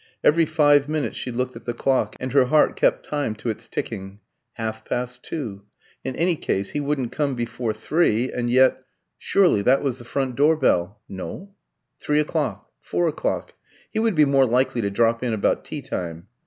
Every 0.23 0.47
five 0.47 0.89
minutes 0.89 1.15
she 1.15 1.29
looked 1.29 1.55
at 1.55 1.65
the 1.65 1.75
clock, 1.75 2.15
and 2.19 2.31
her 2.33 2.45
heart 2.45 2.75
kept 2.75 3.05
time 3.05 3.35
to 3.35 3.49
its 3.51 3.67
ticking. 3.67 4.19
Half 4.53 4.83
past 4.83 5.21
two. 5.23 5.61
In 6.03 6.15
any 6.15 6.35
case 6.35 6.71
he 6.71 6.79
wouldn't 6.79 7.11
come 7.11 7.35
before 7.35 7.71
three; 7.71 8.31
and 8.31 8.49
yet 8.49 8.81
surely 9.19 9.61
that 9.61 9.83
was 9.83 9.99
the 9.99 10.03
front 10.03 10.35
door 10.35 10.57
bell. 10.57 10.99
No. 11.07 11.51
Three 11.99 12.19
o'clock, 12.19 12.71
four 12.79 13.07
o'clock 13.07 13.53
he 13.91 13.99
would 13.99 14.15
be 14.15 14.25
more 14.25 14.47
likely 14.47 14.81
to 14.81 14.89
drop 14.89 15.21
in 15.23 15.33
about 15.33 15.63
tea 15.63 15.83
time. 15.83 16.25